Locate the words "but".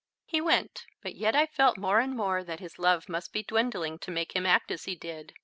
1.03-1.13